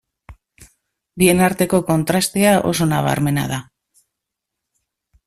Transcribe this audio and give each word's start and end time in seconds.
Bien 1.23 1.43
arteko 1.47 1.81
kontrastea 1.89 2.55
oso 2.71 2.87
nabarmena 2.95 3.45
da. 3.53 3.61